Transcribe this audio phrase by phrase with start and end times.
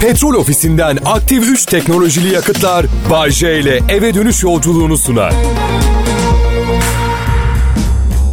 [0.00, 5.34] Petrol ofisinden aktif 3 teknolojili yakıtlar Bay J ile eve dönüş yolculuğunu sunar.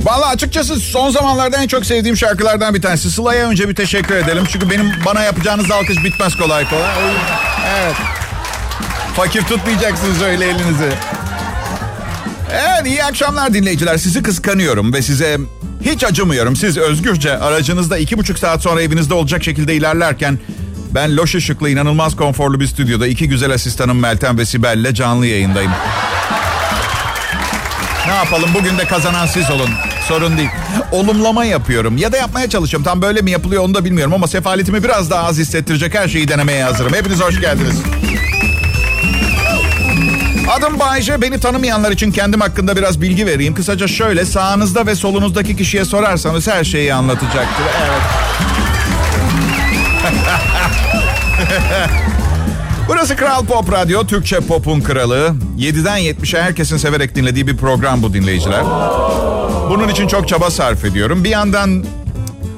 [0.04, 3.12] Valla açıkçası son zamanlarda en çok sevdiğim şarkılardan bir tanesi.
[3.12, 4.44] Sıla'ya önce bir teşekkür edelim.
[4.50, 6.92] Çünkü benim bana yapacağınız alkış bitmez kolay kolay.
[7.80, 7.96] Evet.
[9.16, 10.90] Fakir tutmayacaksınız öyle elinizi.
[12.52, 13.98] Evet iyi akşamlar dinleyiciler.
[13.98, 15.38] Sizi kıskanıyorum ve size
[15.82, 16.56] hiç acımıyorum.
[16.56, 20.40] Siz özgürce aracınızda iki buçuk saat sonra evinizde olacak şekilde ilerlerken...
[20.96, 25.72] Ben loş ışıklı, inanılmaz konforlu bir stüdyoda iki güzel asistanım Meltem ve Sibel'le canlı yayındayım.
[28.08, 29.70] Ne yapalım bugün de kazanan siz olun.
[30.08, 30.50] Sorun değil.
[30.92, 32.84] Olumlama yapıyorum ya da yapmaya çalışıyorum.
[32.84, 36.28] Tam böyle mi yapılıyor onu da bilmiyorum ama sefaletimi biraz daha az hissettirecek her şeyi
[36.28, 36.94] denemeye hazırım.
[36.94, 37.76] Hepiniz hoş geldiniz.
[40.58, 41.22] Adım Bayce.
[41.22, 43.54] Beni tanımayanlar için kendim hakkında biraz bilgi vereyim.
[43.54, 47.66] Kısaca şöyle sağınızda ve solunuzdaki kişiye sorarsanız her şeyi anlatacaktır.
[47.86, 48.65] Evet.
[52.88, 55.36] Burası Kral Pop Radyo, Türkçe pop'un kralı.
[55.58, 58.64] 7'den 70'e herkesin severek dinlediği bir program bu dinleyiciler.
[59.70, 61.24] Bunun için çok çaba sarf ediyorum.
[61.24, 61.86] Bir yandan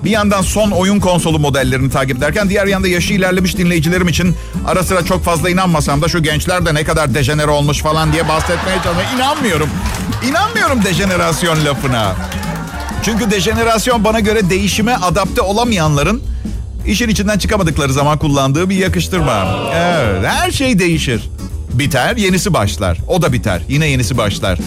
[0.04, 4.36] bir yandan son oyun konsolu modellerini takip ederken diğer yanda yaşı ilerlemiş dinleyicilerim için
[4.68, 8.28] ara sıra çok fazla inanmasam da şu gençler de ne kadar dejenere olmuş falan diye
[8.28, 9.16] bahsetmeye çalışıyorum.
[9.16, 9.70] İnanmıyorum.
[10.30, 12.16] İnanmıyorum dejenerasyon lafına.
[13.04, 16.22] Çünkü dejenerasyon bana göre değişime adapte olamayanların
[16.88, 19.46] işin içinden çıkamadıkları zaman kullandığı bir yakıştırma.
[19.76, 21.30] Evet, her şey değişir.
[21.74, 22.98] Biter, yenisi başlar.
[23.08, 24.60] O da biter, yine yenisi başlar.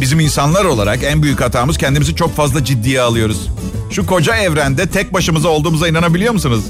[0.00, 3.48] Bizim insanlar olarak en büyük hatamız kendimizi çok fazla ciddiye alıyoruz.
[3.90, 6.64] Şu koca evrende tek başımıza olduğumuza inanabiliyor musunuz?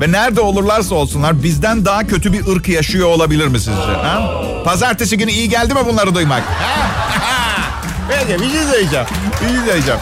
[0.00, 3.92] Ve nerede olurlarsa olsunlar bizden daha kötü bir ırk yaşıyor olabilir mi sizce?
[4.02, 4.42] Ha?
[4.64, 6.42] Pazartesi günü iyi geldi mi bunları duymak?
[8.08, 9.06] Peki bir şey söyleyeceğim.
[9.42, 10.00] Bir şey söyleyeceğim.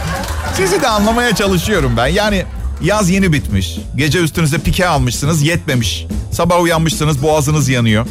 [0.56, 2.06] Sizi de anlamaya çalışıyorum ben.
[2.06, 2.44] Yani
[2.82, 3.78] Yaz yeni bitmiş.
[3.96, 6.06] Gece üstünüze pike almışsınız yetmemiş.
[6.32, 8.06] Sabah uyanmışsınız boğazınız yanıyor.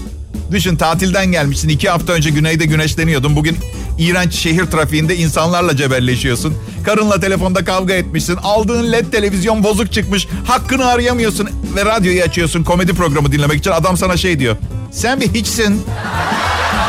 [0.52, 1.70] Düşün tatilden gelmişsin.
[1.70, 3.36] iki hafta önce güneyde güneşleniyordun.
[3.36, 3.58] Bugün
[4.00, 6.58] iğrenç şehir trafiğinde insanlarla cebelleşiyorsun.
[6.86, 8.36] Karınla telefonda kavga etmişsin.
[8.44, 10.28] Aldığın led televizyon bozuk çıkmış.
[10.48, 13.72] Hakkını arayamıyorsun ve radyoyu açıyorsun komedi programı dinlemek için.
[13.72, 14.56] Adam sana şey diyor.
[14.92, 15.82] Sen bir hiçsin.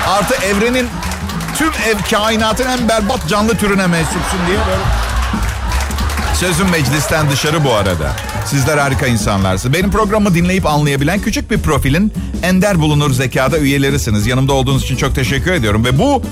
[0.09, 0.87] Artı evrenin
[1.59, 5.06] tüm ev kainatın en berbat canlı türüne mensupsun diye böyle
[6.41, 8.17] Sözüm meclisten dışarı bu arada.
[8.47, 9.75] Sizler harika insanlarsınız.
[9.75, 14.27] Benim programımı dinleyip anlayabilen küçük bir profilin ender bulunur zekada üyelerisiniz.
[14.27, 15.85] Yanımda olduğunuz için çok teşekkür ediyorum.
[15.85, 16.23] Ve bu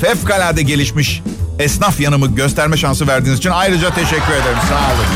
[0.00, 1.22] fevkalade gelişmiş
[1.58, 4.58] esnaf yanımı gösterme şansı verdiğiniz için ayrıca teşekkür ederim.
[4.68, 5.06] Sağ olun.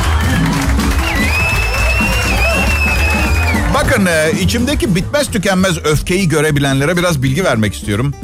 [3.75, 8.15] Bakın e, içimdeki bitmez tükenmez öfkeyi görebilenlere biraz bilgi vermek istiyorum.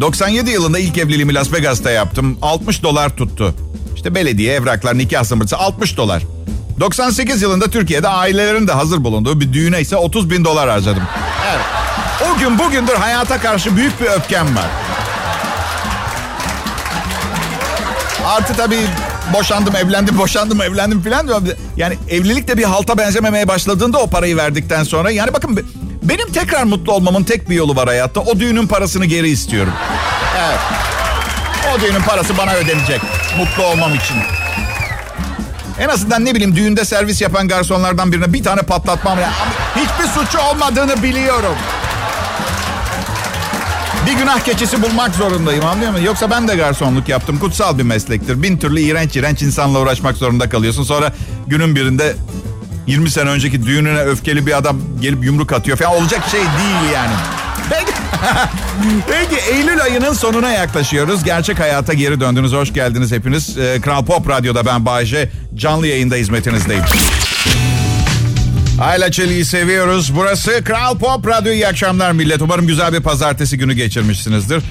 [0.00, 2.38] 97 yılında ilk evliliğimi Las Vegas'ta yaptım.
[2.42, 3.54] 60 dolar tuttu.
[4.04, 6.22] İşte belediye, evraklar, nikah zımbırtısı 60 dolar.
[6.80, 11.02] 98 yılında Türkiye'de ailelerin de hazır bulunduğu bir düğüne ise 30 bin dolar harcadım.
[11.50, 11.64] Evet.
[12.28, 14.66] O gün bugündür hayata karşı büyük bir öfkem var.
[18.26, 18.80] Artı tabii
[19.32, 21.28] boşandım, evlendim, boşandım, evlendim filan.
[21.76, 25.10] Yani evlilik de bir halta benzememeye başladığında o parayı verdikten sonra.
[25.10, 25.60] Yani bakın
[26.02, 28.20] benim tekrar mutlu olmamın tek bir yolu var hayatta.
[28.20, 29.72] O düğünün parasını geri istiyorum.
[30.46, 30.60] Evet.
[31.76, 33.00] O düğünün parası bana ödenecek.
[33.38, 34.16] Mutlu olmam için.
[35.78, 39.18] En azından ne bileyim düğünde servis yapan garsonlardan birine bir tane patlatmam.
[39.18, 39.32] Yani
[39.76, 41.54] hiçbir suçu olmadığını biliyorum.
[44.06, 46.04] Bir günah keçisi bulmak zorundayım anlıyor musun?
[46.04, 47.38] Yoksa ben de garsonluk yaptım.
[47.38, 48.42] Kutsal bir meslektir.
[48.42, 50.82] Bin türlü iğrenç iğrenç insanla uğraşmak zorunda kalıyorsun.
[50.82, 51.12] Sonra
[51.46, 52.16] günün birinde
[52.86, 55.96] 20 sene önceki düğününe öfkeli bir adam gelip yumruk atıyor falan.
[55.96, 57.14] Olacak şey değil yani.
[59.08, 59.42] Peki.
[59.52, 61.24] Eylül ayının sonuna yaklaşıyoruz.
[61.24, 62.52] Gerçek hayata geri döndünüz.
[62.52, 63.58] Hoş geldiniz hepiniz.
[63.58, 65.30] Ee, Kral Pop Radyo'da ben Bayece.
[65.54, 66.84] Canlı yayında hizmetinizdeyim.
[68.80, 70.16] Ayla Çelik'i seviyoruz.
[70.16, 71.52] Burası Kral Pop Radyo.
[71.52, 72.42] İyi akşamlar millet.
[72.42, 74.62] Umarım güzel bir pazartesi günü geçirmişsinizdir.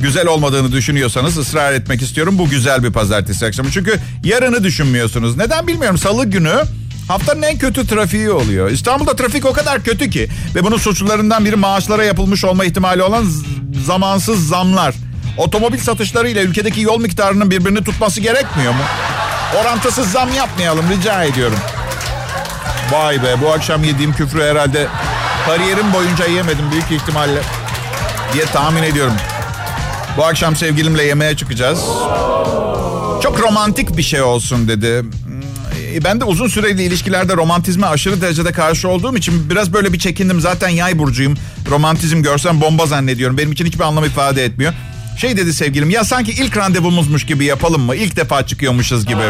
[0.00, 2.38] Güzel olmadığını düşünüyorsanız ısrar etmek istiyorum.
[2.38, 3.70] Bu güzel bir pazartesi akşamı.
[3.70, 5.36] Çünkü yarını düşünmüyorsunuz.
[5.36, 5.98] Neden bilmiyorum.
[5.98, 6.54] Salı günü
[7.12, 8.70] Haftanın en kötü trafiği oluyor.
[8.70, 13.26] İstanbul'da trafik o kadar kötü ki ve bunun suçlularından biri maaşlara yapılmış olma ihtimali olan
[13.86, 14.94] zamansız zamlar.
[15.36, 18.82] Otomobil satışları ile ülkedeki yol miktarının birbirini tutması gerekmiyor mu?
[19.60, 21.58] Orantısız zam yapmayalım rica ediyorum.
[22.92, 24.86] Vay be bu akşam yediğim küfrü herhalde
[25.46, 27.42] kariyerim boyunca yemedim büyük ihtimalle
[28.32, 29.14] diye tahmin ediyorum.
[30.16, 31.78] Bu akşam sevgilimle yemeğe çıkacağız.
[33.22, 35.04] Çok romantik bir şey olsun dedi.
[35.94, 39.98] E, ben de uzun süreli ilişkilerde romantizme aşırı derecede karşı olduğum için biraz böyle bir
[39.98, 40.40] çekindim.
[40.40, 41.34] Zaten yay burcuyum.
[41.70, 43.38] Romantizm görsem bomba zannediyorum.
[43.38, 44.72] Benim için hiçbir anlam ifade etmiyor.
[45.18, 47.96] Şey dedi sevgilim ya sanki ilk randevumuzmuş gibi yapalım mı?
[47.96, 49.22] İlk defa çıkıyormuşuz gibi.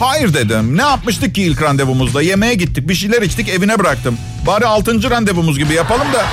[0.00, 0.76] Hayır dedim.
[0.76, 2.22] Ne yapmıştık ki ilk randevumuzda?
[2.22, 4.18] Yemeğe gittik, bir şeyler içtik, evine bıraktım.
[4.46, 6.24] Bari altıncı randevumuz gibi yapalım da.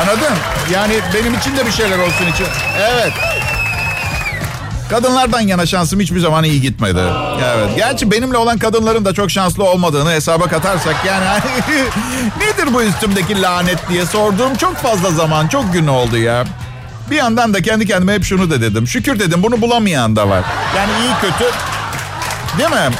[0.00, 0.34] Anladın?
[0.72, 2.46] Yani benim için de bir şeyler olsun için.
[2.80, 3.12] Evet.
[4.90, 7.00] Kadınlardan yana şansım hiçbir zaman iyi gitmedi.
[7.44, 7.76] Evet.
[7.76, 11.24] Gerçi benimle olan kadınların da çok şanslı olmadığını hesaba katarsak yani
[12.40, 16.44] nedir bu üstümdeki lanet diye sorduğum çok fazla zaman, çok gün oldu ya.
[17.10, 18.86] Bir yandan da kendi kendime hep şunu da dedim.
[18.86, 20.44] Şükür dedim bunu bulamayan da var.
[20.76, 21.50] Yani iyi kötü.
[22.58, 22.96] Değil mi?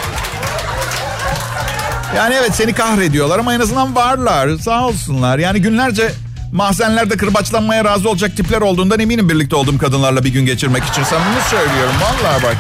[2.16, 4.58] Yani evet seni kahrediyorlar ama en azından varlar.
[4.58, 5.38] Sağ olsunlar.
[5.38, 6.12] Yani günlerce
[6.52, 11.02] mahzenlerde kırbaçlanmaya razı olacak tipler olduğundan eminim birlikte olduğum kadınlarla bir gün geçirmek için.
[11.02, 12.56] Samimi söylüyorum vallahi bak.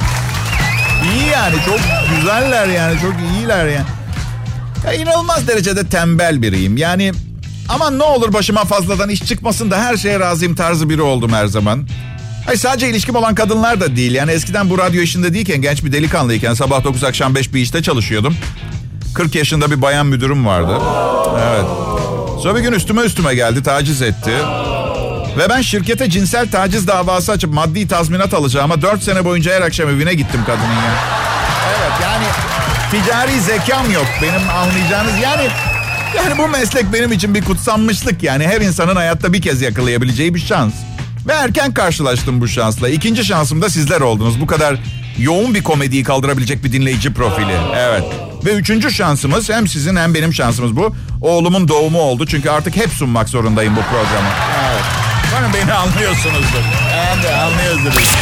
[1.04, 1.78] İyi yani çok
[2.16, 3.86] güzeller yani çok iyiler yani.
[4.86, 6.76] Ya inanılmaz derecede tembel biriyim.
[6.76, 7.12] Yani
[7.68, 11.46] ama ne olur başıma fazladan iş çıkmasın da her şeye razıyım tarzı biri oldum her
[11.46, 11.88] zaman.
[12.46, 14.14] Hayır sadece ilişkim olan kadınlar da değil.
[14.14, 17.82] Yani eskiden bu radyo işinde değilken genç bir delikanlıyken sabah 9 akşam 5 bir işte
[17.82, 18.36] çalışıyordum.
[19.14, 20.78] 40 yaşında bir bayan müdürüm vardı.
[21.42, 21.87] Evet.
[22.42, 24.32] Sonra bir gün üstüme üstüme geldi, taciz etti.
[25.38, 29.88] Ve ben şirkete cinsel taciz davası açıp maddi tazminat alacağıma 4 sene boyunca her akşam
[29.88, 30.94] evine gittim kadının ya.
[31.68, 32.24] Evet yani
[32.90, 35.12] ticari zekam yok benim anlayacağınız.
[35.22, 35.48] Yani
[36.16, 38.46] yani bu meslek benim için bir kutsanmışlık yani.
[38.46, 40.72] Her insanın hayatta bir kez yakalayabileceği bir şans.
[41.26, 42.88] Ve erken karşılaştım bu şansla.
[42.88, 44.40] İkinci şansım da sizler oldunuz.
[44.40, 44.76] Bu kadar
[45.18, 47.56] yoğun bir komediyi kaldırabilecek bir dinleyici profili.
[47.76, 48.27] Evet.
[48.44, 50.94] Ve üçüncü şansımız hem sizin hem benim şansımız bu.
[51.20, 52.26] Oğlumun doğumu oldu.
[52.26, 54.28] Çünkü artık hep sunmak zorundayım bu programı.
[54.70, 54.84] Evet.
[55.32, 56.62] Umarım beni anlıyorsunuzdur.
[57.22, 58.14] De anlıyorsunuz.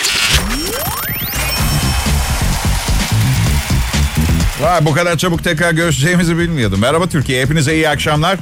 [4.60, 6.80] Vay bu kadar çabuk tekrar görüşeceğimizi bilmiyordum.
[6.80, 8.38] Merhaba Türkiye, hepinize iyi akşamlar.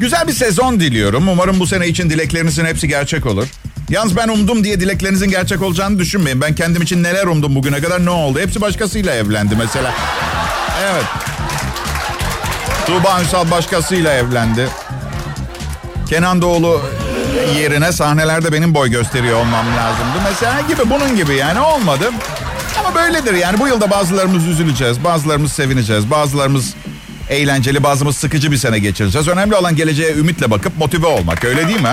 [0.00, 1.28] Güzel bir sezon diliyorum.
[1.28, 3.46] Umarım bu sene için dileklerinizin hepsi gerçek olur.
[3.90, 6.40] Yalnız ben umdum diye dileklerinizin gerçek olacağını düşünmeyin.
[6.40, 8.40] Ben kendim için neler umdum bugüne kadar ne oldu?
[8.40, 9.94] Hepsi başkasıyla evlendi mesela.
[10.82, 11.04] Evet.
[12.86, 14.68] Tuğba Ünsal başkasıyla evlendi.
[16.08, 16.82] Kenan Doğulu
[17.56, 20.18] yerine sahnelerde benim boy gösteriyor olmam lazımdı.
[20.24, 22.10] Mesela gibi bunun gibi yani olmadı.
[22.78, 26.74] Ama böyledir yani bu yılda bazılarımız üzüleceğiz, bazılarımız sevineceğiz, bazılarımız
[27.28, 29.28] eğlenceli, bazılarımız sıkıcı bir sene geçireceğiz.
[29.28, 31.88] Önemli olan geleceğe ümitle bakıp motive olmak öyle değil mi?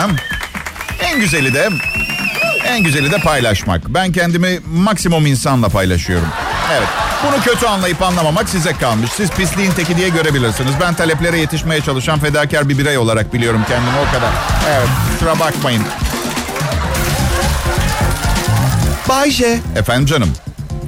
[1.02, 1.70] En güzeli de
[2.66, 3.90] en güzeli de paylaşmak.
[3.90, 6.28] Ben kendimi maksimum insanla paylaşıyorum.
[6.72, 7.07] Evet.
[7.24, 9.12] Bunu kötü anlayıp anlamamak size kalmış.
[9.12, 10.74] Siz pisliğin teki diye görebilirsiniz.
[10.82, 14.32] Ben taleplere yetişmeye çalışan fedakar bir birey olarak biliyorum kendimi o kadar.
[14.70, 14.88] Evet.
[15.14, 15.84] Kusura bakmayın.
[19.10, 19.60] Bayce.
[19.76, 20.30] Efendim canım.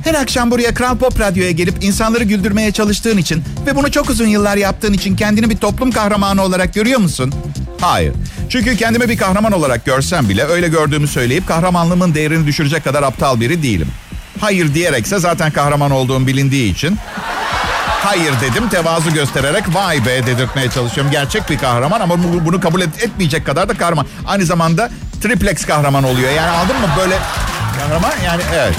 [0.04, 4.28] Her akşam buraya Kral Pop Radyo'ya gelip insanları güldürmeye çalıştığın için ve bunu çok uzun
[4.28, 7.34] yıllar yaptığın için kendini bir toplum kahramanı olarak görüyor musun?
[7.82, 8.14] Hayır.
[8.50, 13.40] Çünkü kendimi bir kahraman olarak görsem bile öyle gördüğümü söyleyip kahramanlığımın değerini düşürecek kadar aptal
[13.40, 13.88] biri değilim.
[14.42, 16.98] Hayır diyerekse zaten kahraman olduğum bilindiği için
[18.04, 21.12] hayır dedim tevazu göstererek vay be dedirtmeye çalışıyorum.
[21.12, 22.16] Gerçek bir kahraman ama
[22.46, 24.06] bunu kabul et, etmeyecek kadar da kahraman.
[24.28, 24.90] Aynı zamanda
[25.22, 26.32] triplex kahraman oluyor.
[26.32, 27.18] Yani aldın mı böyle
[27.80, 28.76] kahraman yani evet.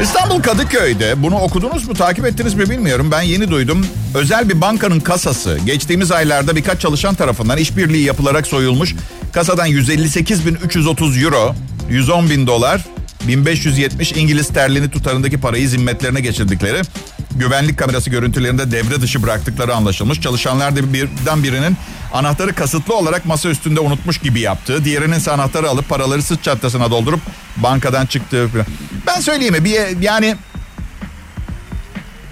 [0.00, 3.08] İstanbul Kadıköy'de bunu okudunuz mu takip ettiniz mi bilmiyorum.
[3.12, 3.86] Ben yeni duydum.
[4.14, 8.94] Özel bir bankanın kasası geçtiğimiz aylarda birkaç çalışan tarafından işbirliği yapılarak soyulmuş.
[9.32, 11.54] Kasadan 158.330 euro,
[11.88, 12.80] 110 bin dolar,
[13.28, 16.82] 1570 İngiliz sterlini tutarındaki parayı zimmetlerine geçirdikleri
[17.34, 20.20] güvenlik kamerası görüntülerinde devre dışı bıraktıkları anlaşılmış.
[20.20, 21.76] Çalışanlar da birden birinin
[22.12, 26.90] anahtarı kasıtlı olarak masa üstünde unutmuş gibi yaptığı, diğerinin ise anahtarı alıp paraları sırt çantasına
[26.90, 27.20] doldurup
[27.56, 28.48] bankadan çıktığı.
[29.06, 29.64] Ben söyleyeyim mi?
[29.64, 30.36] Bir, yani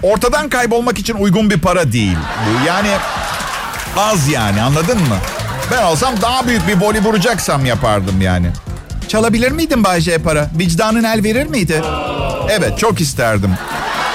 [0.03, 2.67] ortadan kaybolmak için uygun bir para değil bu.
[2.67, 2.89] Yani
[3.97, 5.17] az yani anladın mı?
[5.71, 8.47] Ben olsam daha büyük bir boli vuracaksam yapardım yani.
[9.13, 10.49] Çalabilir miydin Bayce para?
[10.57, 11.81] Vicdanın el verir miydi?
[12.49, 13.51] Evet çok isterdim.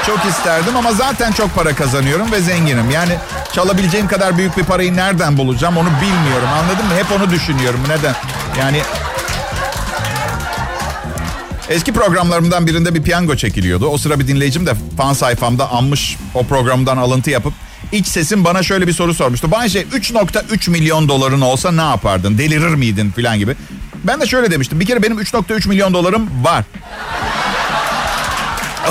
[0.07, 2.91] Çok isterdim ama zaten çok para kazanıyorum ve zenginim.
[2.91, 3.13] Yani
[3.53, 6.49] çalabileceğim kadar büyük bir parayı nereden bulacağım onu bilmiyorum.
[6.53, 6.95] Anladın mı?
[6.95, 7.81] Hep onu düşünüyorum.
[7.89, 8.15] Neden?
[8.59, 8.83] Yani
[11.69, 13.87] Eski programlarımdan birinde bir piyango çekiliyordu.
[13.87, 17.53] O sıra bir dinleyicim de fan sayfamda anmış o programdan alıntı yapıp
[17.93, 19.51] iç sesim bana şöyle bir soru sormuştu.
[19.51, 22.39] Bayce 3.3 milyon doların olsa ne yapardın?
[22.39, 23.57] Delirir miydin filan gibi.
[24.05, 24.81] Ben de şöyle demiştim.
[24.81, 26.65] Bir kere benim 3.3 milyon dolarım var.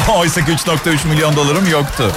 [0.17, 2.11] Oysa ki 3.3 milyon dolarım yoktu.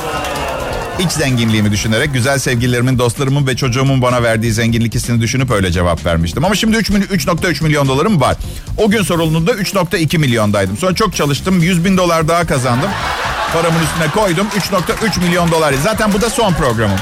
[0.98, 6.06] İç zenginliğimi düşünerek güzel sevgililerimin, dostlarımın ve çocuğumun bana verdiği zenginlik hissini düşünüp öyle cevap
[6.06, 6.44] vermiştim.
[6.44, 8.36] Ama şimdi 3.3 milyon dolarım var.
[8.76, 10.76] O gün sorulduğunda 3.2 milyondaydım.
[10.76, 11.62] Sonra çok çalıştım.
[11.62, 12.90] 100 bin dolar daha kazandım.
[13.52, 14.46] Paramın üstüne koydum.
[14.56, 15.74] 3.3 milyon dolar.
[15.82, 16.98] Zaten bu da son programım.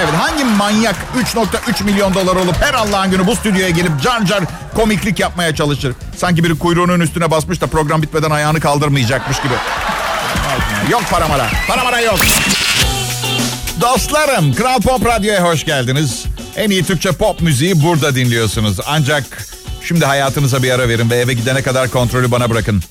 [0.00, 0.96] Evet hangi manyak
[1.34, 5.94] 3.3 milyon dolar olup her Allah'ın günü bu stüdyoya gelip car car komiklik yapmaya çalışır.
[6.16, 9.54] Sanki biri kuyruğunun üstüne basmış da program bitmeden ayağını kaldırmayacakmış gibi.
[10.90, 11.46] Yok para mara.
[11.68, 12.18] Para mara yok.
[13.80, 16.24] Dostlarım, Kral Pop Radyo'ya hoş geldiniz.
[16.56, 18.76] En iyi Türkçe pop müziği burada dinliyorsunuz.
[18.86, 19.24] Ancak
[19.82, 22.82] şimdi hayatınıza bir ara verin ve eve gidene kadar kontrolü bana bırakın.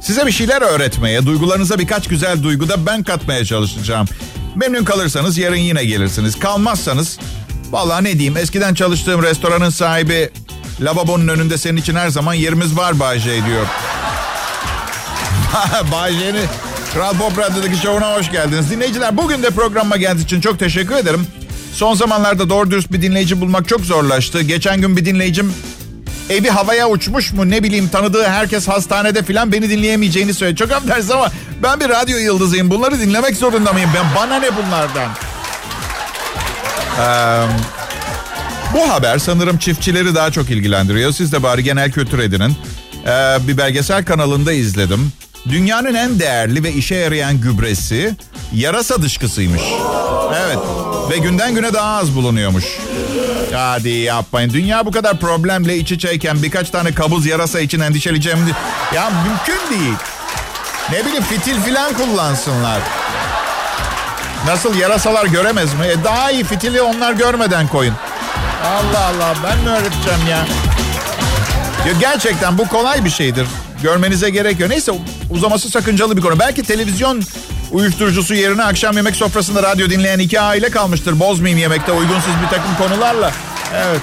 [0.00, 4.08] Size bir şeyler öğretmeye, duygularınıza birkaç güzel duygu da ben katmaya çalışacağım.
[4.54, 6.38] Memnun kalırsanız yarın yine gelirsiniz.
[6.38, 7.18] Kalmazsanız,
[7.70, 10.30] vallahi ne diyeyim eskiden çalıştığım restoranın sahibi
[10.80, 13.66] lavabonun önünde senin için her zaman yerimiz var Bayce diyor.
[15.92, 16.46] Bayce'nin
[16.92, 18.70] Kral Pop Radyo'daki şovuna hoş geldiniz.
[18.70, 21.26] Dinleyiciler bugün de programıma geldiğiniz için çok teşekkür ederim.
[21.74, 24.42] Son zamanlarda doğru dürüst bir dinleyici bulmak çok zorlaştı.
[24.42, 25.54] Geçen gün bir dinleyicim
[26.30, 30.56] evi havaya uçmuş mu ne bileyim tanıdığı herkes hastanede filan beni dinleyemeyeceğini söyledi.
[30.58, 31.30] Çok affedersiniz ama
[31.62, 32.70] ben bir radyo yıldızıyım.
[32.70, 33.90] Bunları dinlemek zorunda mıyım?
[33.94, 35.08] Ben bana ne bunlardan?
[37.00, 37.46] Ee,
[38.74, 41.12] bu haber sanırım çiftçileri daha çok ilgilendiriyor.
[41.12, 42.56] Siz de bari genel kültür edinin.
[43.06, 45.12] Ee, bir belgesel kanalında izledim.
[45.48, 48.16] Dünyanın en değerli ve işe yarayan gübresi
[48.52, 49.62] yarasa dışkısıymış.
[50.46, 50.58] Evet
[51.10, 52.64] ve günden güne daha az bulunuyormuş.
[53.52, 54.50] Hadi yapmayın.
[54.50, 58.38] Dünya bu kadar problemle iç içeyken birkaç tane kabuz yarasa için endişeleyeceğim.
[58.94, 59.94] Ya mümkün değil.
[60.92, 62.80] Ne bileyim fitil filan kullansınlar.
[64.46, 65.86] Nasıl yarasalar göremez mi?
[65.86, 67.94] E daha iyi fitili onlar görmeden koyun.
[68.64, 70.46] Allah Allah ben mi öğreteceğim ya?
[71.86, 73.46] ya gerçekten bu kolay bir şeydir.
[73.82, 74.70] Görmenize gerek yok.
[74.70, 74.92] Neyse
[75.30, 76.38] uzaması sakıncalı bir konu.
[76.38, 77.22] Belki televizyon
[77.72, 81.20] uyuşturucusu yerine akşam yemek sofrasında radyo dinleyen iki aile kalmıştır.
[81.20, 83.32] Bozmayayım yemekte uygunsuz bir takım konularla.
[83.76, 84.00] Evet.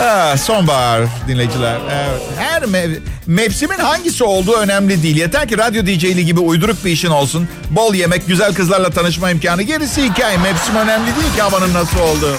[0.00, 1.78] Ha, sonbahar dinleyiciler.
[1.92, 2.20] Evet.
[2.38, 5.16] Her mev- mevsimin hangisi olduğu önemli değil.
[5.16, 7.48] Yeter ki radyo DJ'li gibi uyduruk bir işin olsun.
[7.70, 9.62] Bol yemek, güzel kızlarla tanışma imkanı.
[9.62, 10.36] Gerisi hikaye.
[10.38, 12.36] Mevsim önemli değil ki havanın nasıl olduğu.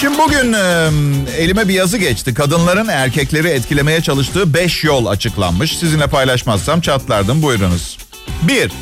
[0.00, 0.90] Şimdi bugün e,
[1.38, 2.34] elime bir yazı geçti.
[2.34, 5.78] Kadınların erkekleri etkilemeye çalıştığı 5 yol açıklanmış.
[5.78, 7.42] Sizinle paylaşmazsam çatlardım.
[7.42, 7.98] Buyurunuz.
[8.42, 8.72] 1.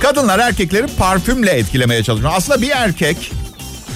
[0.00, 2.32] Kadınlar erkekleri parfümle etkilemeye çalışıyor.
[2.34, 3.32] Aslında bir erkek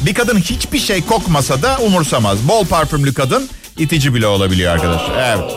[0.07, 2.49] bir kadın hiçbir şey kokmasa da umursamaz.
[2.49, 5.37] Bol parfümlü kadın itici bile olabiliyor arkadaşlar.
[5.37, 5.53] Evet.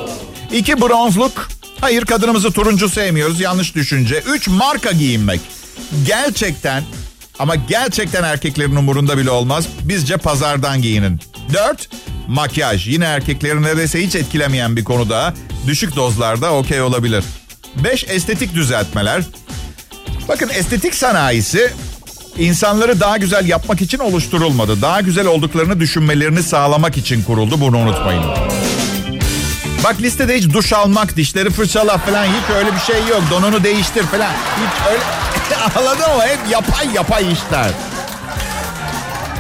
[0.54, 0.82] 2.
[0.82, 1.50] Bronzluk.
[1.82, 3.40] Hayır kadınımızı turuncu sevmiyoruz.
[3.40, 4.24] Yanlış düşünce.
[4.34, 4.48] 3.
[4.48, 5.42] Marka giyinmek.
[6.08, 6.84] Gerçekten
[7.44, 9.68] ama gerçekten erkeklerin umurunda bile olmaz.
[9.84, 11.22] Bizce pazardan giyinin.
[11.54, 11.90] 4.
[12.28, 12.88] Makyaj.
[12.88, 15.34] Yine erkeklerin neredeyse hiç etkilemeyen bir konu daha.
[15.68, 17.24] Düşük dozlarda okey olabilir.
[17.84, 18.06] 5.
[18.10, 19.24] Estetik düzeltmeler.
[20.28, 21.72] Bakın estetik sanayisi
[22.38, 24.82] insanları daha güzel yapmak için oluşturulmadı.
[24.82, 27.62] Daha güzel olduklarını düşünmelerini sağlamak için kuruldu.
[27.62, 28.24] Bunu unutmayın.
[29.84, 33.22] Bak listede hiç duş almak, dişleri fırçala falan hiç öyle bir şey yok.
[33.32, 34.32] Donunu değiştir falan.
[34.32, 35.33] Hiç öyle...
[35.76, 36.24] Anladın mı?
[36.24, 37.72] Hep yapay yapay işler.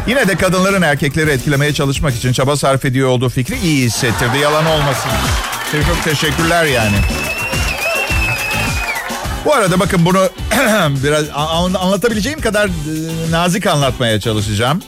[0.07, 4.37] Yine de kadınların erkekleri etkilemeye çalışmak için çaba sarf ediyor olduğu fikri iyi hissettirdi.
[4.37, 5.11] Yalan olmasın.
[5.71, 6.95] Çok teşekkürler yani.
[9.45, 10.29] Bu arada bakın bunu
[11.03, 11.25] biraz
[11.75, 12.69] anlatabileceğim kadar
[13.31, 14.81] nazik anlatmaya çalışacağım.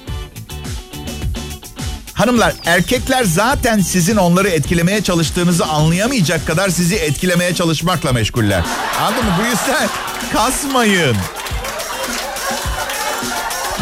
[2.14, 8.64] Hanımlar erkekler zaten sizin onları etkilemeye çalıştığınızı anlayamayacak kadar sizi etkilemeye çalışmakla meşguller.
[9.02, 9.32] Anladın mı?
[9.40, 9.90] Bu yüzden
[10.36, 11.16] kasmayın.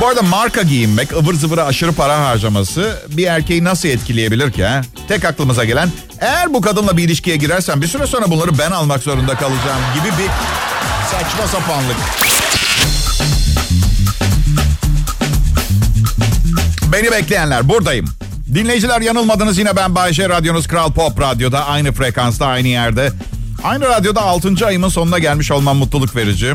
[0.02, 4.66] Bu arada marka giyinmek, ıvır zıvıra aşırı para harcaması bir erkeği nasıl etkileyebilir ki?
[4.66, 4.82] He?
[5.08, 9.04] Tek aklımıza gelen eğer bu kadınla bir ilişkiye girersen bir süre sonra bunları ben almak
[9.04, 10.30] zorunda kalacağım gibi bir
[11.12, 11.96] saçma sapanlık.
[16.92, 18.06] Beni bekleyenler buradayım.
[18.54, 23.12] Dinleyiciler yanılmadınız yine ben Bayşe Radyonuz Kral Pop Radyo'da aynı frekansta aynı yerde.
[23.64, 24.66] Aynı radyoda 6.
[24.66, 26.54] ayımın sonuna gelmiş olmam mutluluk verici.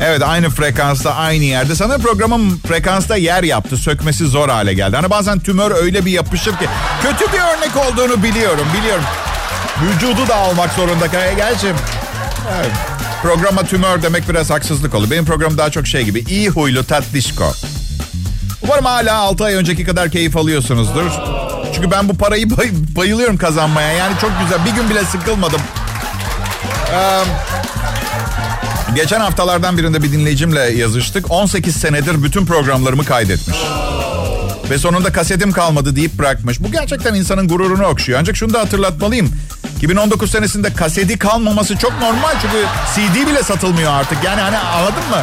[0.00, 1.74] Evet aynı frekansta aynı yerde.
[1.74, 3.76] Sanırım programım frekansta yer yaptı.
[3.76, 4.96] Sökmesi zor hale geldi.
[4.96, 6.66] Hani bazen tümör öyle bir yapışır ki.
[7.02, 9.04] Kötü bir örnek olduğunu biliyorum biliyorum.
[9.82, 11.06] Vücudu da almak zorunda.
[11.36, 11.66] Gerçi
[12.56, 12.70] evet.
[13.22, 15.10] programa tümör demek biraz haksızlık olur.
[15.10, 16.24] Benim programım daha çok şey gibi.
[16.28, 17.52] iyi huylu tatlışko.
[18.62, 21.10] Umarım hala 6 ay önceki kadar keyif alıyorsunuzdur.
[21.74, 23.92] Çünkü ben bu parayı bay- bayılıyorum kazanmaya.
[23.92, 24.66] Yani çok güzel.
[24.66, 25.60] Bir gün bile sıkılmadım.
[26.92, 27.22] Ee,
[28.94, 31.30] geçen haftalardan birinde bir dinleyicimle yazıştık.
[31.30, 33.56] 18 senedir bütün programlarımı kaydetmiş.
[34.70, 36.60] Ve sonunda kasetim kalmadı deyip bırakmış.
[36.60, 38.18] Bu gerçekten insanın gururunu okşuyor.
[38.20, 39.30] Ancak şunu da hatırlatmalıyım.
[39.76, 42.34] 2019 senesinde kaseti kalmaması çok normal.
[42.42, 44.24] Çünkü CD bile satılmıyor artık.
[44.24, 45.22] Yani hani anladın mı?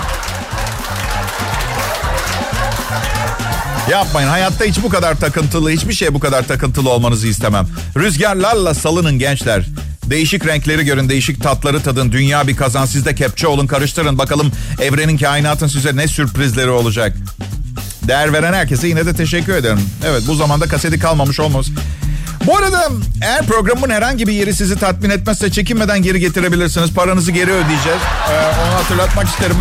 [3.90, 4.28] Yapmayın.
[4.30, 7.68] Hayatta hiç bu kadar takıntılı, hiçbir şeye bu kadar takıntılı olmanızı istemem.
[7.98, 9.66] Rüzgarlarla salının gençler.
[10.10, 12.12] Değişik renkleri görün, değişik tatları tadın.
[12.12, 12.86] Dünya bir kazan.
[12.86, 14.18] Siz de kepçe olun, karıştırın.
[14.18, 17.16] Bakalım evrenin, kainatın size ne sürprizleri olacak.
[18.08, 19.80] Değer veren herkese yine de teşekkür ederim.
[20.06, 21.66] Evet bu zamanda kaseti kalmamış olmaz.
[22.46, 22.90] Bu arada
[23.22, 26.94] eğer programın herhangi bir yeri sizi tatmin etmezse çekinmeden geri getirebilirsiniz.
[26.94, 28.02] Paranızı geri ödeyeceğiz.
[28.32, 29.56] Ee, onu hatırlatmak isterim.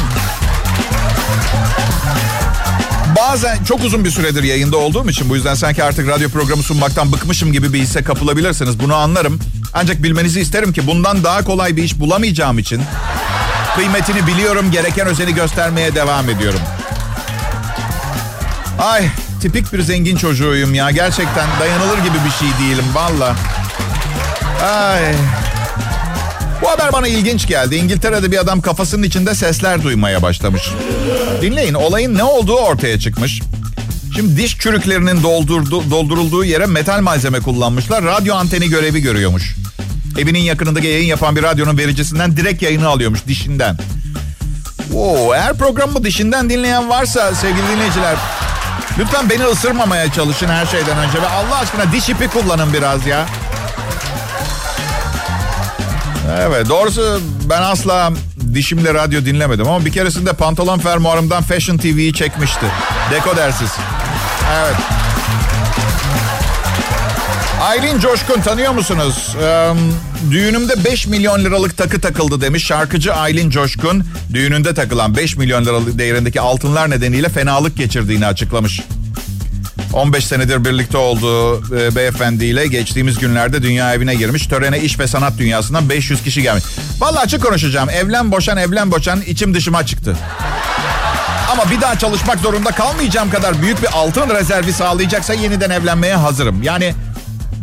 [3.17, 7.13] Bazen çok uzun bir süredir yayında olduğum için bu yüzden sanki artık radyo programı sunmaktan
[7.13, 8.81] bıkmışım gibi bir hisse kapılabilirsiniz.
[8.81, 9.39] Bunu anlarım.
[9.75, 12.83] Ancak bilmenizi isterim ki bundan daha kolay bir iş bulamayacağım için
[13.75, 16.61] kıymetini biliyorum, gereken özeni göstermeye devam ediyorum.
[18.79, 19.09] Ay
[19.41, 20.91] tipik bir zengin çocuğuyum ya.
[20.91, 23.37] Gerçekten dayanılır gibi bir şey değilim valla.
[24.65, 25.15] Ay.
[26.63, 27.77] Bu haber bana ilginç geldi.
[27.77, 30.63] İngiltere'de bir adam kafasının içinde sesler duymaya başlamış.
[31.43, 33.41] Dinleyin olayın ne olduğu ortaya çıkmış.
[34.17, 38.05] Şimdi diş çürüklerinin doldurdu, doldurulduğu yere metal malzeme kullanmışlar.
[38.05, 39.57] Radyo anteni görevi görüyormuş.
[40.19, 43.79] Evinin yakınındaki yayın yapan bir radyonun vericisinden direkt yayını alıyormuş dişinden.
[44.97, 48.17] Oo, eğer programı dişinden dinleyen varsa sevgili dinleyiciler
[48.99, 53.27] lütfen beni ısırmamaya çalışın her şeyden önce ve Allah aşkına diş ipi kullanın biraz ya.
[56.41, 58.13] Evet doğrusu ben asla
[58.55, 62.67] dişimle radyo dinlemedim ama bir keresinde pantolon fermuarımdan Fashion TV'yi çekmişti.
[63.11, 63.71] Deko dersiz.
[64.57, 64.77] Evet.
[67.63, 69.37] Aylin Coşkun tanıyor musunuz?
[69.43, 69.73] Ee,
[70.31, 74.05] düğünümde 5 milyon liralık takı takıldı demiş şarkıcı Aylin Coşkun.
[74.35, 78.81] Düğününde takılan 5 milyon liralık değerindeki altınlar nedeniyle fenalık geçirdiğini açıklamış.
[79.93, 84.47] 15 senedir birlikte olduğu e, beyefendiyle geçtiğimiz günlerde dünya evine girmiş.
[84.47, 86.65] Törene iş ve sanat dünyasından 500 kişi gelmiş.
[87.01, 87.91] Vallahi açık konuşacağım.
[87.91, 90.17] Evlen boşan evlen boşan içim dışıma çıktı.
[91.53, 96.63] Ama bir daha çalışmak zorunda kalmayacağım kadar büyük bir altın rezervi sağlayacaksa yeniden evlenmeye hazırım.
[96.63, 96.95] Yani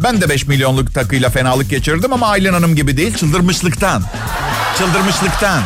[0.03, 4.03] ben de 5 milyonluk takıyla fenalık geçirdim ama Aylin Hanım gibi değil çıldırmışlıktan.
[4.77, 5.61] Çıldırmışlıktan.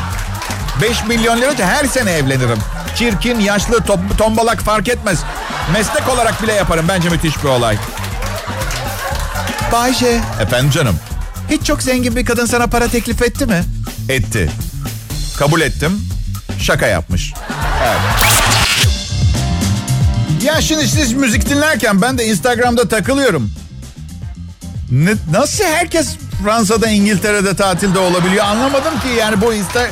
[0.82, 2.60] 5 milyon lira her sene evlenirim.
[2.96, 5.20] Çirkin, yaşlı, top, tombalak fark etmez.
[5.74, 6.86] Meslek olarak bile yaparım.
[6.88, 7.78] Bence müthiş bir olay.
[9.72, 10.22] Bayşe.
[10.42, 10.96] Efendim canım.
[11.50, 13.64] Hiç çok zengin bir kadın sana para teklif etti mi?
[14.10, 14.50] Etti.
[15.38, 16.02] Kabul ettim.
[16.60, 17.34] Şaka yapmış.
[17.84, 18.34] Evet.
[20.44, 23.52] Ya şimdi siz müzik dinlerken ben de Instagram'da takılıyorum.
[24.92, 29.88] Ne, nasıl herkes Fransa'da, İngiltere'de tatilde olabiliyor anlamadım ki yani bu Insta...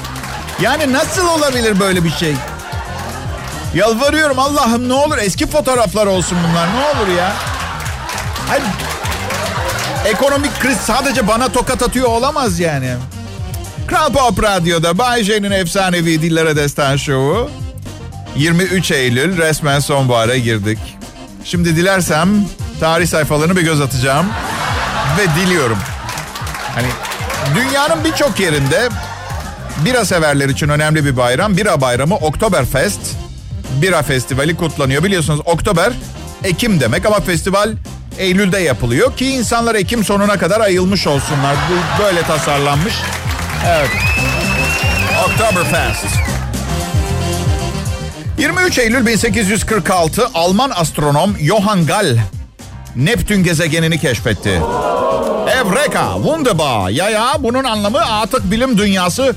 [0.62, 2.36] Yani nasıl olabilir böyle bir şey?
[3.76, 7.34] Yalvarıyorum Allah'ım ne olur eski fotoğraflar olsun bunlar ne olur ya.
[8.48, 8.64] Hayır,
[10.06, 12.94] ekonomik kriz sadece bana tokat atıyor olamaz yani.
[13.88, 17.50] Kral Pop Radyo'da Bay J'nin efsanevi Dillere Destan Show'u
[18.36, 20.80] 23 Eylül resmen sonbahara girdik.
[21.44, 22.30] Şimdi dilersem
[22.80, 24.26] tarih sayfalarını bir göz atacağım
[25.18, 25.78] ve diliyorum.
[26.76, 26.88] Hani
[27.56, 28.90] dünyanın birçok yerinde
[29.86, 31.58] bira severler için önemli bir bayram.
[31.58, 33.00] Bira bayramı Oktoberfest
[33.82, 35.04] bira festivali kutlanıyor.
[35.04, 35.94] Biliyorsunuz Oktober
[36.44, 37.74] Ekim demek ama festival
[38.18, 41.56] Eylül'de yapılıyor ki insanlar Ekim sonuna kadar ayılmış olsunlar.
[41.70, 42.94] Bu böyle tasarlanmış.
[43.68, 43.90] Evet.
[45.28, 46.06] Oktoberfest.
[48.38, 52.18] 23 Eylül 1846 Alman astronom Johann Gall
[52.96, 54.62] Neptün gezegenini keşfetti.
[55.72, 56.90] Evreka, wunderbar.
[56.90, 59.36] Ya ya bunun anlamı artık bilim dünyası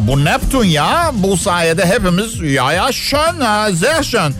[0.00, 4.34] bu Neptün ya bu sayede hepimiz ya ya şön sehr schön.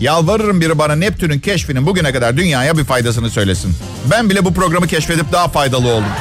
[0.00, 3.76] Yalvarırım biri bana Neptün'ün keşfinin bugüne kadar dünyaya bir faydasını söylesin.
[4.10, 6.12] Ben bile bu programı keşfedip daha faydalı oldum.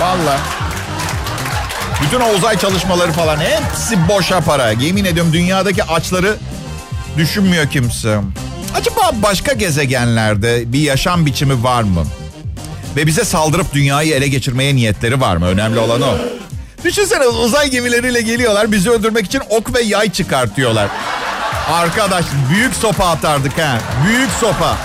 [0.00, 0.40] Vallahi.
[2.02, 4.70] Bütün o uzay çalışmaları falan hepsi boşa para.
[4.70, 6.36] Yemin ediyorum dünyadaki açları
[7.16, 8.20] düşünmüyor kimse.
[8.74, 12.04] Acaba başka gezegenlerde bir yaşam biçimi var mı?
[12.96, 15.46] Ve bize saldırıp dünyayı ele geçirmeye niyetleri var mı?
[15.46, 16.14] Önemli olan o.
[16.84, 20.88] Düşünsene uzay gemileriyle geliyorlar bizi öldürmek için ok ve yay çıkartıyorlar.
[21.72, 23.78] Arkadaş büyük sopa atardık ha.
[24.06, 24.76] Büyük sopa.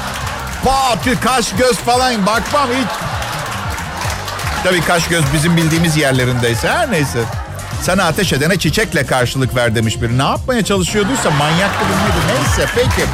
[0.63, 2.88] Pat, kaş göz falan bakmam hiç.
[4.63, 7.20] Tabii kaş göz bizim bildiğimiz yerlerindeyse her neyse.
[7.82, 10.17] Sana ateş edene çiçekle karşılık ver demiş biri.
[10.17, 12.28] Ne yapmaya çalışıyorduysa manyak gibi miydi?
[12.28, 13.08] Neyse peki.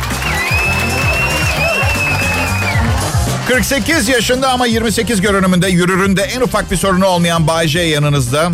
[3.48, 8.52] 48 yaşında ama 28 görünümünde yürüründe en ufak bir sorunu olmayan Bay J yanınızda.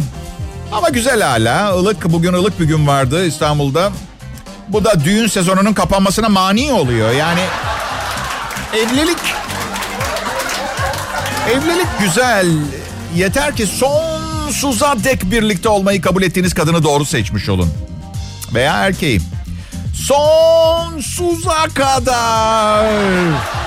[0.71, 1.75] Ama güzel hala.
[1.81, 3.91] Ilık, bugün ılık bir gün vardı İstanbul'da.
[4.67, 7.11] Bu da düğün sezonunun kapanmasına mani oluyor.
[7.11, 7.41] Yani
[8.73, 9.17] evlilik
[11.49, 12.47] evlilik güzel.
[13.15, 17.73] Yeter ki sonsuza dek birlikte olmayı kabul ettiğiniz kadını doğru seçmiş olun.
[18.53, 19.21] Veya erkeği.
[20.07, 23.58] Sonsuza kadar.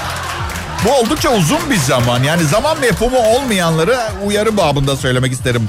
[0.85, 2.23] Bu oldukça uzun bir zaman.
[2.23, 5.69] Yani zaman mefhumu olmayanları uyarı babında söylemek isterim.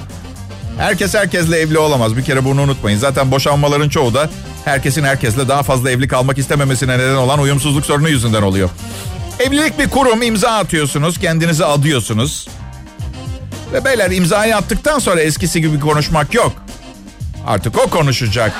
[0.77, 2.17] Herkes herkesle evli olamaz.
[2.17, 2.97] Bir kere bunu unutmayın.
[2.97, 4.29] Zaten boşanmaların çoğu da
[4.65, 8.69] herkesin herkesle daha fazla evli kalmak istememesine neden olan uyumsuzluk sorunu yüzünden oluyor.
[9.39, 12.47] Evlilik bir kurum imza atıyorsunuz kendinizi adıyorsunuz.
[13.73, 16.51] Ve beyler imzayı attıktan sonra eskisi gibi konuşmak yok.
[17.47, 18.53] Artık o konuşacak.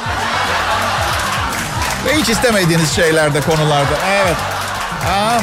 [2.05, 3.97] Ve hiç istemediğiniz şeylerde konularda.
[4.07, 4.35] Evet.
[5.07, 5.39] Aa.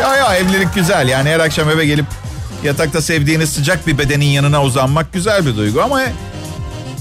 [0.00, 2.06] Ya ya evlilik güzel yani her akşam eve gelip
[2.64, 6.02] yatakta sevdiğiniz sıcak bir bedenin yanına uzanmak güzel bir duygu ama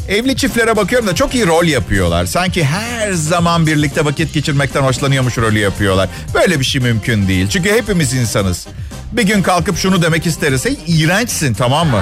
[0.09, 2.25] evli çiftlere bakıyorum da çok iyi rol yapıyorlar.
[2.25, 6.09] Sanki her zaman birlikte vakit geçirmekten hoşlanıyormuş rolü yapıyorlar.
[6.33, 7.49] Böyle bir şey mümkün değil.
[7.49, 8.67] Çünkü hepimiz insanız.
[9.11, 10.65] Bir gün kalkıp şunu demek isteriz.
[10.65, 12.01] Hey iğrençsin tamam mı?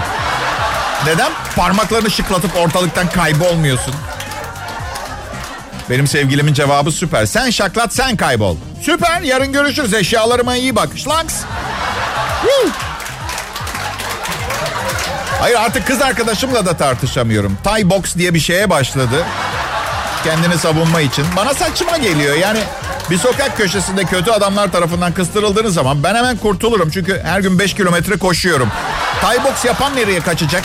[1.06, 3.94] Neden parmaklarını şıklatıp ortalıktan kaybolmuyorsun?
[5.92, 7.26] Benim sevgilimin cevabı süper.
[7.26, 8.56] Sen şaklat sen kaybol.
[8.82, 10.90] Süper yarın görüşürüz eşyalarıma iyi bak.
[10.96, 11.36] Şlanks.
[15.40, 17.58] Hayır artık kız arkadaşımla da tartışamıyorum.
[17.64, 19.26] Thai box diye bir şeye başladı.
[20.24, 21.26] Kendini savunma için.
[21.36, 22.60] Bana saçma geliyor yani.
[23.10, 26.90] Bir sokak köşesinde kötü adamlar tarafından kıstırıldığınız zaman ben hemen kurtulurum.
[26.90, 28.70] Çünkü her gün 5 kilometre koşuyorum.
[29.22, 30.64] Thai box yapan nereye kaçacak?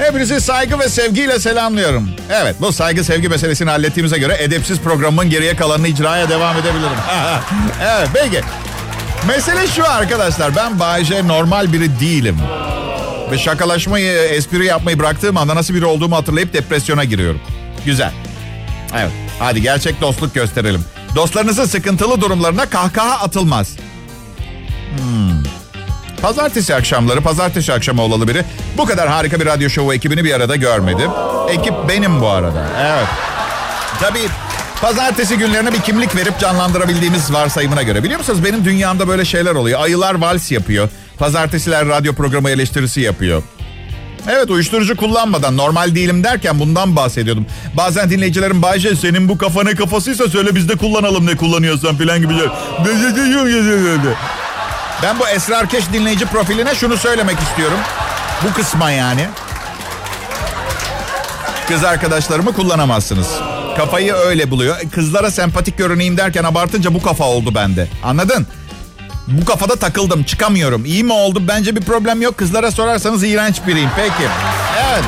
[0.00, 2.10] Hepinizi saygı ve sevgiyle selamlıyorum.
[2.30, 6.98] Evet bu saygı sevgi meselesini hallettiğimize göre edepsiz programın geriye kalanını icraya devam edebilirim.
[7.82, 8.40] evet peki.
[9.28, 12.36] Mesele şu arkadaşlar ben Bayece normal biri değilim.
[13.30, 17.40] Ve şakalaşmayı, espri yapmayı bıraktığım anda nasıl biri olduğumu hatırlayıp depresyona giriyorum.
[17.84, 18.12] Güzel.
[18.96, 20.84] Evet hadi gerçek dostluk gösterelim.
[21.16, 23.76] Dostlarınızın sıkıntılı durumlarına kahkaha atılmaz.
[24.96, 25.29] Hmm.
[26.22, 28.44] Pazartesi akşamları, pazartesi akşamı olalı biri
[28.78, 31.10] bu kadar harika bir radyo şovu ekibini bir arada görmedim.
[31.50, 32.66] Ekip benim bu arada.
[32.80, 33.08] Evet.
[34.00, 34.28] Tabii
[34.80, 38.02] pazartesi günlerine bir kimlik verip canlandırabildiğimiz varsayımına göre.
[38.04, 39.80] Biliyor musunuz benim dünyamda böyle şeyler oluyor.
[39.80, 40.88] Ayılar vals yapıyor.
[41.18, 43.42] Pazartesiler radyo programı eleştirisi yapıyor.
[44.28, 47.46] Evet uyuşturucu kullanmadan normal değilim derken bundan bahsediyordum.
[47.74, 52.18] Bazen dinleyicilerim Bayce senin bu kafa ne kafasıysa söyle biz de kullanalım ne kullanıyorsan filan
[52.18, 52.32] gibi.
[55.02, 57.78] Ben bu esrarkeş dinleyici profiline şunu söylemek istiyorum.
[58.44, 59.26] Bu kısma yani.
[61.68, 63.28] Kız arkadaşlarımı kullanamazsınız.
[63.76, 64.76] Kafayı öyle buluyor.
[64.94, 67.88] Kızlara sempatik görüneyim derken abartınca bu kafa oldu bende.
[68.02, 68.46] Anladın?
[69.28, 70.84] Bu kafada takıldım çıkamıyorum.
[70.84, 71.42] İyi mi oldu?
[71.48, 72.38] Bence bir problem yok.
[72.38, 73.90] Kızlara sorarsanız iğrenç biriyim.
[73.96, 74.28] Peki.
[74.90, 75.04] Evet.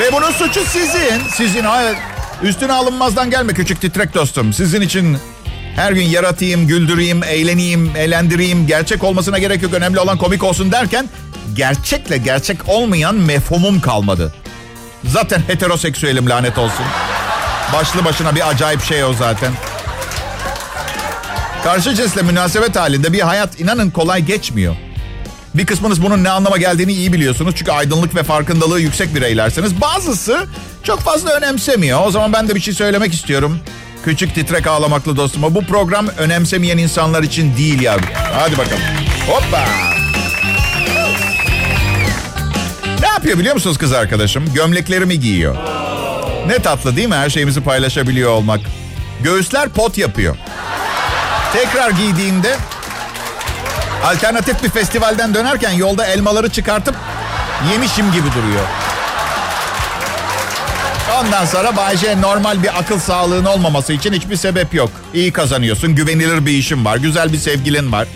[0.00, 1.22] Ve bunun suçu sizin.
[1.34, 1.96] Sizin evet.
[2.42, 4.52] Üstüne alınmazdan gelme küçük titrek dostum.
[4.52, 5.18] Sizin için
[5.76, 8.66] her gün yaratayım, güldüreyim, eğleneyim, eğlendireyim.
[8.66, 9.74] Gerçek olmasına gerek yok.
[9.74, 11.08] Önemli olan komik olsun derken
[11.54, 14.34] gerçekle gerçek olmayan mefhumum kalmadı.
[15.04, 16.86] Zaten heteroseksüelim lanet olsun.
[17.72, 19.52] Başlı başına bir acayip şey o zaten.
[21.64, 24.76] Karşı cinsle münasebet halinde bir hayat inanın kolay geçmiyor.
[25.54, 27.54] Bir kısmınız bunun ne anlama geldiğini iyi biliyorsunuz.
[27.56, 29.80] Çünkü aydınlık ve farkındalığı yüksek bireylersiniz.
[29.80, 30.46] Bazısı
[30.82, 32.06] çok fazla önemsemiyor.
[32.06, 33.60] O zaman ben de bir şey söylemek istiyorum.
[34.04, 35.54] Küçük titrek ağlamaklı dostuma.
[35.54, 37.96] Bu program önemsemeyen insanlar için değil ya.
[38.32, 38.82] Hadi bakalım.
[39.28, 39.64] Hoppa.
[43.00, 44.54] Ne yapıyor biliyor musunuz kız arkadaşım?
[44.54, 45.56] Gömleklerimi giyiyor.
[46.46, 48.60] Ne tatlı değil mi her şeyimizi paylaşabiliyor olmak?
[49.20, 50.36] Göğüsler pot yapıyor.
[51.52, 52.56] Tekrar giydiğimde
[54.04, 56.94] alternatif bir festivalden dönerken yolda elmaları çıkartıp
[57.72, 58.83] yemişim gibi duruyor.
[61.24, 64.90] Ondan sonra Bayce normal bir akıl sağlığın olmaması için hiçbir sebep yok.
[65.14, 68.08] İyi kazanıyorsun, güvenilir bir işin var, güzel bir sevgilin var.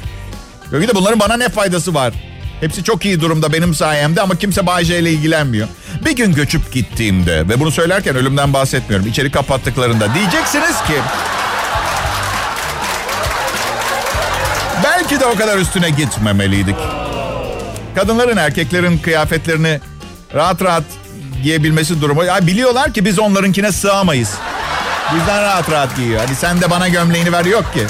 [0.72, 2.14] Bir de bunların bana ne faydası var?
[2.60, 5.68] Hepsi çok iyi durumda benim sayemde ama kimse Bayce ile ilgilenmiyor.
[6.04, 9.06] Bir gün göçüp gittiğimde ve bunu söylerken ölümden bahsetmiyorum.
[9.06, 10.94] İçeri kapattıklarında diyeceksiniz ki...
[14.84, 16.76] Belki de o kadar üstüne gitmemeliydik.
[17.94, 19.80] Kadınların erkeklerin kıyafetlerini
[20.34, 20.84] rahat rahat
[21.42, 22.24] giyebilmesi durumu.
[22.24, 24.30] Ya biliyorlar ki biz onlarınkine sığamayız.
[25.14, 26.20] Bizden rahat rahat giyiyor.
[26.20, 27.86] Hadi sen de bana gömleğini ver yok ki.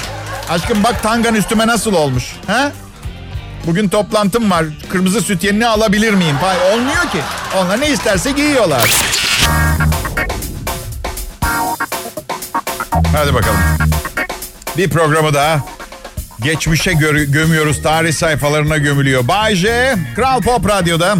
[0.51, 2.25] Aşkım bak tangan üstüme nasıl olmuş.
[2.47, 2.73] Ha?
[3.67, 4.65] Bugün toplantım var.
[4.91, 6.37] Kırmızı süt yenini alabilir miyim?
[6.41, 6.57] Falan.
[6.73, 7.19] Olmuyor ki.
[7.57, 8.91] Onlar ne isterse giyiyorlar.
[13.17, 13.59] Hadi bakalım.
[14.77, 15.61] Bir programı daha
[16.43, 17.83] geçmişe gö- gömüyoruz.
[17.83, 19.29] Tarih sayfalarına gömülüyor.
[19.29, 21.17] Bay J, Kral Pop Radyo'da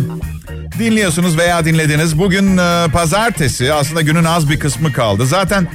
[0.79, 2.19] dinliyorsunuz veya dinlediniz.
[2.19, 3.73] Bugün e, pazartesi.
[3.73, 5.27] Aslında günün az bir kısmı kaldı.
[5.27, 5.69] Zaten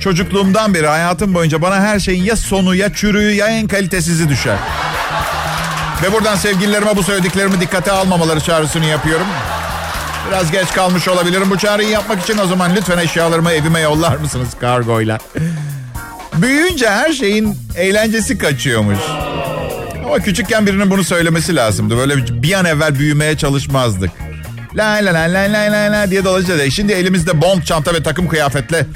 [0.00, 4.56] çocukluğumdan beri hayatım boyunca bana her şeyin ya sonu ya çürüğü ya en kalitesizi düşer.
[6.02, 9.26] Ve buradan sevgililerime bu söylediklerimi dikkate almamaları çağrısını yapıyorum.
[10.28, 11.50] Biraz geç kalmış olabilirim.
[11.50, 15.18] Bu çağrıyı yapmak için o zaman lütfen eşyalarımı evime yollar mısınız kargoyla?
[16.36, 18.98] Büyüyünce her şeyin eğlencesi kaçıyormuş.
[20.04, 21.96] Ama küçükken birinin bunu söylemesi lazımdı.
[21.96, 24.10] Böyle bir an evvel büyümeye çalışmazdık.
[24.74, 26.72] La la la la la la la diye dolaşacağız.
[26.74, 28.86] Şimdi elimizde bond çanta ve takım kıyafetle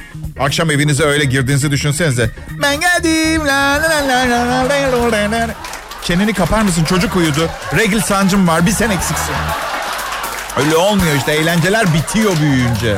[0.40, 2.30] akşam evinize öyle girdiğinizi düşünsenize.
[2.62, 5.54] Ben geldim la la la la la la la
[6.04, 7.48] Çeneni kapar mısın çocuk uyudu.
[7.76, 9.34] Regil sancım var bir sen eksiksin.
[10.58, 12.96] Öyle olmuyor işte eğlenceler bitiyor büyüyünce.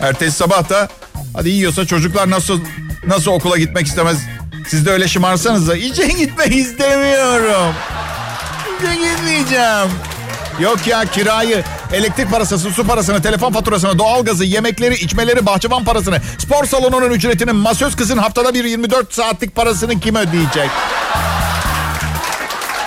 [0.00, 0.88] Ertesi sabah da
[1.36, 2.60] hadi yiyorsa çocuklar nasıl
[3.06, 4.18] nasıl okula gitmek istemez.
[4.68, 7.74] Siz de öyle şımarsanız da iyice gitmek istemiyorum.
[8.82, 9.90] Hiç gitmeyeceğim.
[10.60, 16.64] Yok ya kirayı, elektrik parasını, su parasını, telefon faturasını, doğalgazı, yemekleri, içmeleri, bahçıvan parasını, spor
[16.64, 20.70] salonunun ücretinin, masöz kızın haftada bir 24 saatlik parasını kim ödeyecek?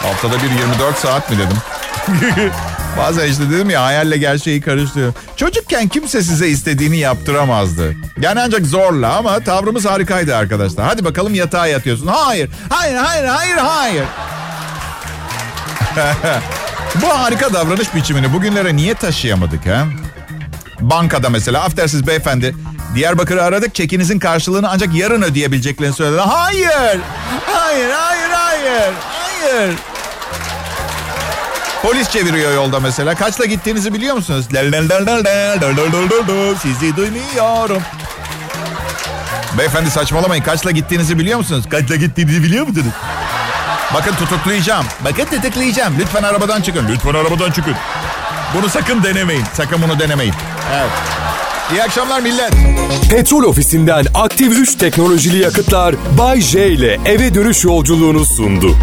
[0.01, 1.57] Haftada bir 24 saat mi dedim?
[2.97, 5.13] Bazen işte dedim ya hayalle gerçeği karıştırıyor.
[5.35, 7.95] Çocukken kimse size istediğini yaptıramazdı.
[8.21, 10.85] Yani ancak zorla ama tavrımız harikaydı arkadaşlar.
[10.85, 12.07] Hadi bakalım yatağa yatıyorsun.
[12.07, 14.05] Hayır, hayır, hayır, hayır, hayır.
[17.01, 19.85] Bu harika davranış biçimini bugünlere niye taşıyamadık ha?
[20.79, 22.55] Bankada mesela aftersiz beyefendi
[22.95, 26.23] Diyarbakır'ı aradık çekinizin karşılığını ancak yarın ödeyebileceklerini söylediler.
[26.27, 26.99] Hayır,
[27.45, 29.75] hayır, hayır, hayır, hayır.
[31.81, 33.15] Polis çeviriyor yolda mesela.
[33.15, 34.45] Kaçla gittiğinizi biliyor musunuz?
[36.61, 37.81] Sizi duymuyorum.
[39.57, 40.43] Beyefendi saçmalamayın.
[40.43, 41.65] Kaçla gittiğinizi biliyor musunuz?
[41.71, 42.93] Kaçla gittiğinizi biliyor musunuz?
[43.93, 44.85] Bakın tutuklayacağım.
[45.05, 45.93] Bakın tutuklayacağım.
[45.99, 46.87] Lütfen arabadan çıkın.
[46.89, 47.73] Lütfen arabadan çıkın.
[48.57, 49.43] Bunu sakın denemeyin.
[49.53, 50.33] Sakın bunu denemeyin.
[50.73, 50.89] Evet.
[51.71, 52.51] İyi akşamlar millet.
[53.09, 58.75] Petrol ofisinden aktif 3 teknolojili yakıtlar Bay J ile eve dönüş yolculuğunu sundu.